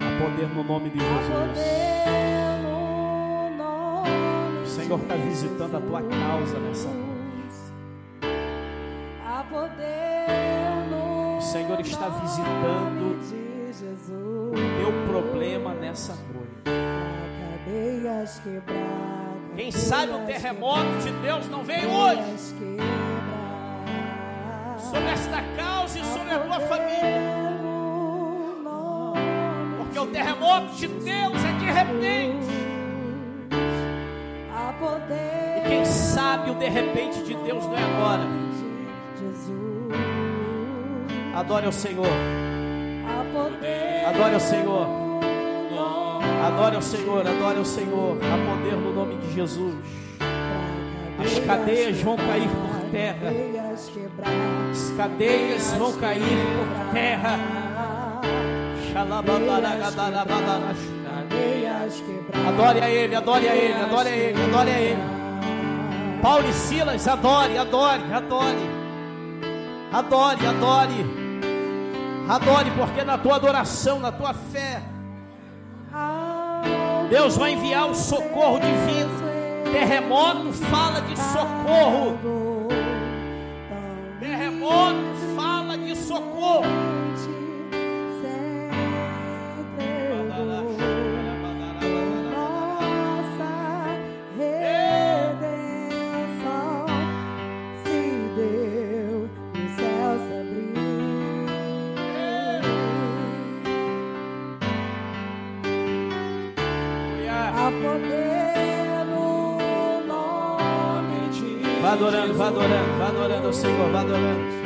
[0.00, 1.58] Há poder no nome de Jesus.
[4.62, 7.12] O Senhor está visitando a tua causa nessa noite.
[11.38, 13.18] O Senhor está visitando
[14.50, 16.32] o teu problema nessa noite.
[19.56, 22.38] Quem sabe o terremoto de Deus não veio hoje
[24.92, 25.08] sobre
[26.32, 27.22] sobre a família.
[29.78, 32.52] Porque o terremoto de Deus é de repente.
[35.16, 38.22] E quem sabe o de repente de Deus não é agora.
[41.34, 42.06] Adore o Senhor.
[44.08, 45.02] Adore o Senhor.
[46.44, 48.16] Adore o Senhor, adore o Senhor.
[48.16, 49.76] Há poder no nome de Jesus.
[51.20, 57.38] As cadeias vão cair por terra as cadeias vão cair por terra.
[62.48, 65.02] Adore a Ele, adore a Ele, adore a Ele, adore a Ele.
[66.20, 68.70] Paulo e Silas, adore, adore, adore.
[69.90, 71.22] Adore, adore.
[72.28, 74.82] Adore, porque na tua adoração, na tua fé,
[77.08, 79.32] Deus vai enviar o socorro divino.
[79.72, 82.41] Terremoto fala de socorro
[84.62, 86.91] terremoto fala de socorro.
[111.92, 114.61] Adorando, vá adorando, vá adorando o Senhor, vá adorando.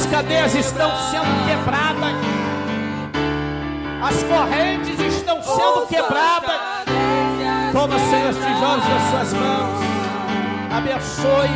[0.00, 2.14] As cadeias estão sendo quebradas.
[4.02, 6.58] As correntes estão sendo quebradas.
[7.70, 9.78] Toma, Senhor, os tijolos nas suas mãos.
[10.74, 11.50] Abençoe.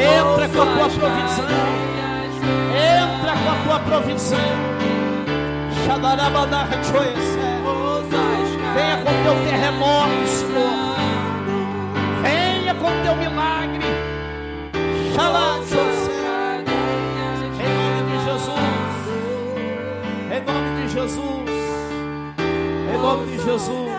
[0.00, 1.44] Entra com a tua provisão.
[2.72, 4.38] Entra com a tua provisão.
[8.74, 10.96] Venha com teu terremoto, Senhor.
[12.22, 13.84] Venha com teu milagre.
[15.14, 15.60] Xalá,
[21.04, 21.50] Jesus.
[22.94, 23.90] Em nome de Jesus.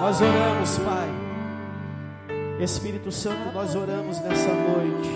[0.00, 1.08] Nós oramos, Pai.
[2.60, 5.10] Espírito Santo, nós oramos nessa noite,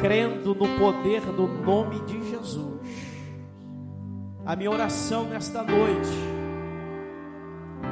[0.00, 2.80] crendo no poder do nome de Jesus.
[4.44, 6.10] A minha oração nesta noite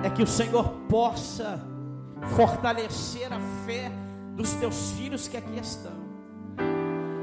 [0.02, 1.60] é que o Senhor possa
[2.34, 3.92] fortalecer a fé
[4.34, 5.92] dos teus filhos que aqui estão.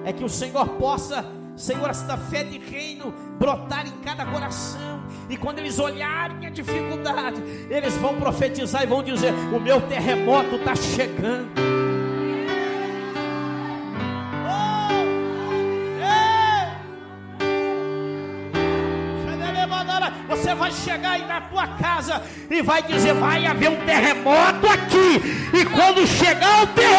[0.05, 1.25] É que o Senhor possa,
[1.55, 5.03] Senhor, esta fé de reino brotar em cada coração.
[5.29, 10.55] E quando eles olharem a dificuldade, eles vão profetizar e vão dizer: O meu terremoto
[10.55, 11.63] está chegando.
[20.27, 25.21] Você vai chegar aí na tua casa e vai dizer: vai haver um terremoto aqui.
[25.53, 26.92] E quando chegar o terremoto,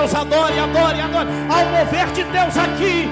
[0.00, 1.28] Deus, adore, adore, adore.
[1.50, 3.06] Ao mover de Deus aqui,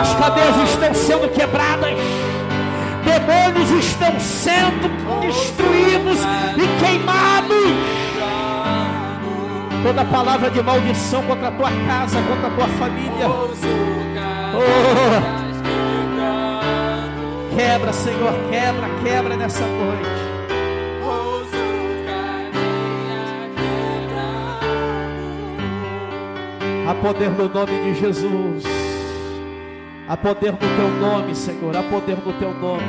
[0.00, 1.98] as cadeias estão sendo quebradas
[3.04, 4.88] demônios estão sendo
[5.20, 6.20] destruídos
[6.56, 7.54] e queimados
[9.82, 13.28] toda palavra de maldição contra a tua casa, contra a tua família.
[14.56, 14.64] Oh.
[17.54, 20.33] Quebra, Senhor, quebra, quebra nessa noite.
[26.86, 28.64] Há poder no nome de Jesus.
[30.06, 31.74] Há poder no teu nome, Senhor.
[31.74, 32.82] Há poder no teu nome.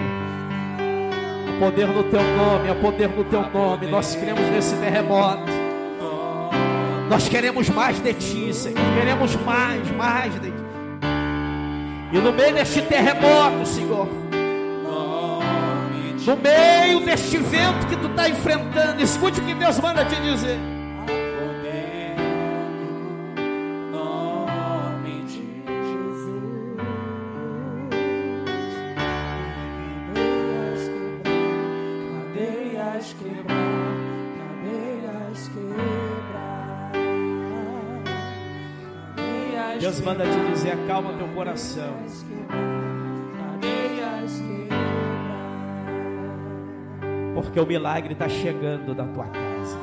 [1.48, 2.70] Há poder no teu nome.
[2.70, 3.88] Há poder no teu nome.
[3.88, 5.50] Nós cremos nesse terremoto.
[7.10, 8.78] Nós queremos mais de ti, Senhor.
[9.00, 10.66] Queremos mais, mais de ti.
[12.12, 14.08] E no meio deste terremoto, Senhor.
[16.26, 20.75] No meio deste vento que tu está enfrentando, escute o que Deus manda te dizer.
[40.06, 41.96] Manda te dizer: acalma teu coração.
[47.34, 49.78] Porque o milagre está chegando na tua casa.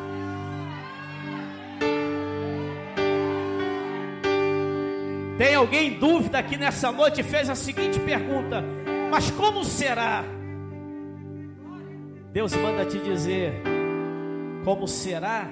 [5.37, 8.63] Tem alguém em dúvida aqui nessa noite fez a seguinte pergunta:
[9.11, 10.25] Mas como será?
[12.33, 13.61] Deus manda te dizer:
[14.65, 15.49] Como será?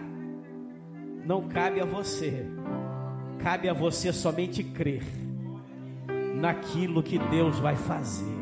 [1.26, 2.46] Não cabe a você
[3.42, 5.02] Cabe a você somente crer
[6.34, 8.40] naquilo que Deus vai fazer.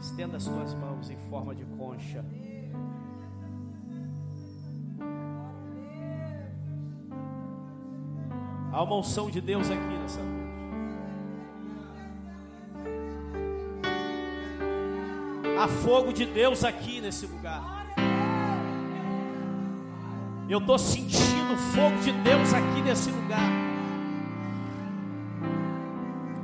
[0.00, 2.24] Estenda as tuas mãos em forma de concha.
[8.72, 10.47] Há uma unção de Deus aqui nessa noite.
[15.58, 17.84] Há fogo de Deus aqui nesse lugar.
[20.48, 23.50] Eu estou sentindo fogo de Deus aqui nesse lugar.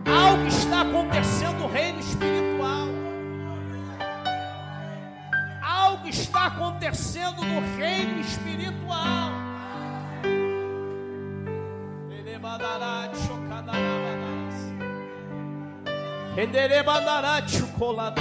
[0.04, 2.88] Algo está acontecendo no reino espiritual.
[5.62, 9.30] Algo está acontecendo no reino espiritual.
[16.34, 18.20] Renderei bandará chocolate.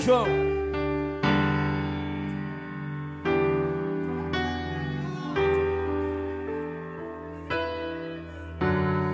[0.00, 0.26] João?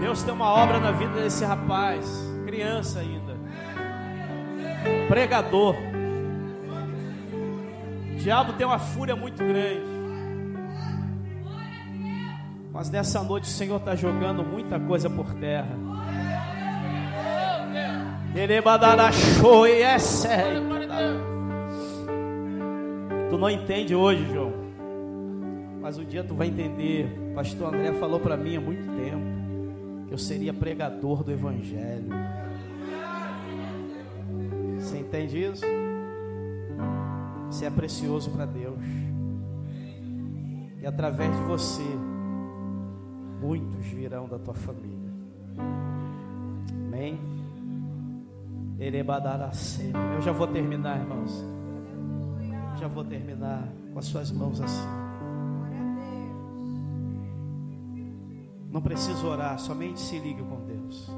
[0.01, 2.09] Deus tem uma obra na vida desse rapaz,
[2.47, 3.37] criança ainda,
[5.09, 5.75] pregador.
[8.13, 9.97] O diabo tem uma fúria muito grande.
[12.73, 15.77] Mas nessa noite o Senhor está jogando muita coisa por terra.
[20.61, 20.76] Tu
[23.31, 24.53] Tu não entende hoje, João.
[25.81, 27.33] Mas um dia tu vai entender.
[27.35, 29.37] Pastor André falou para mim há muito tempo
[30.07, 32.09] que eu seria pregador do evangelho.
[34.79, 35.65] Você entende isso?
[37.51, 38.79] Você é precioso para Deus.
[40.81, 41.83] E através de você,
[43.41, 45.11] muitos virão da tua família.
[46.87, 47.36] Amém?
[50.15, 51.45] Eu já vou terminar, irmãos.
[52.79, 54.87] Já vou terminar com as suas mãos assim.
[58.71, 61.11] Não precisa orar, somente se ligue com Deus.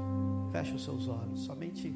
[0.53, 1.93] Feche os seus olhos, somente.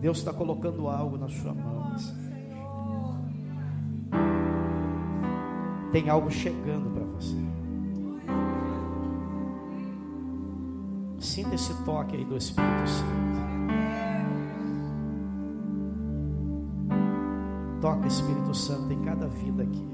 [0.00, 1.94] Deus está colocando algo na sua mão.
[5.92, 7.59] Tem algo chegando para você.
[11.20, 13.30] Sinta esse toque aí do Espírito Santo.
[17.82, 19.86] Toca Espírito Santo em cada vida aqui.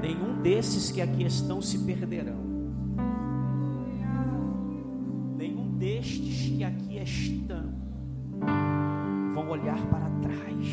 [0.00, 2.38] Nenhum desses que aqui estão se perderão.
[5.36, 7.74] Nenhum destes que aqui estão
[9.34, 10.68] vão olhar para trás.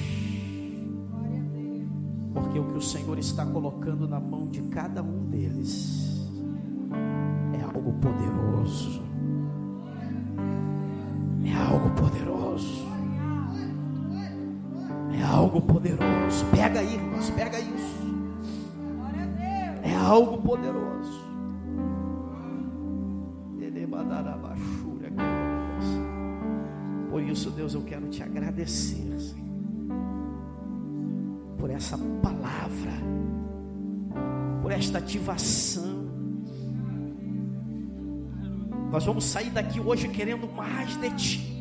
[2.36, 6.13] Porque o que o Senhor está colocando na mão de cada um deles
[7.84, 9.04] algo poderoso.
[11.46, 12.94] É algo poderoso
[15.34, 16.46] algo poderoso.
[16.52, 18.04] Pega aí, irmãos, pega isso.
[19.82, 21.24] É algo poderoso.
[27.10, 29.96] Por isso, Deus, eu quero te agradecer, Senhor,
[31.58, 32.92] por essa palavra,
[34.62, 35.93] por esta ativação.
[38.94, 41.54] Nós vamos sair daqui hoje querendo mais de Ti.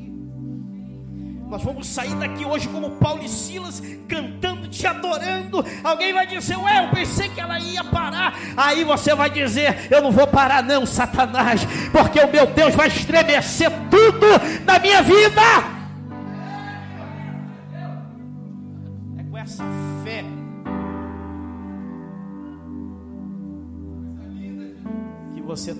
[1.48, 5.64] Nós vamos sair daqui hoje como Paulo e Silas, cantando, te adorando.
[5.82, 8.38] Alguém vai dizer, ué, eu pensei que ela ia parar.
[8.54, 12.88] Aí você vai dizer, eu não vou parar, não, Satanás, porque o meu Deus vai
[12.88, 14.26] estremecer tudo
[14.66, 15.81] na minha vida.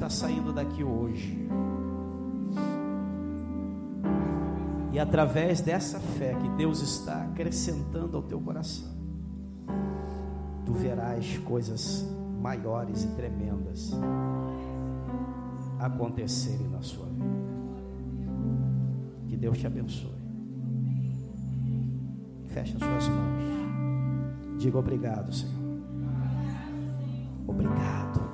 [0.03, 1.49] Está saindo daqui hoje.
[4.91, 8.91] E através dessa fé que Deus está acrescentando ao teu coração,
[10.67, 12.05] tu verás coisas
[12.41, 13.93] maiores e tremendas
[15.79, 17.43] acontecerem na sua vida.
[19.29, 20.11] Que Deus te abençoe.
[22.49, 24.59] Feche as suas mãos.
[24.59, 25.63] Diga obrigado, Senhor.
[27.47, 28.32] Obrigado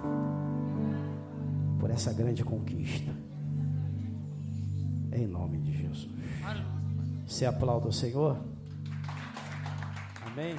[1.78, 3.12] por essa grande conquista.
[5.12, 6.08] Em nome de Jesus.
[7.26, 8.36] Você aplauda o Senhor?
[10.26, 10.56] Amém?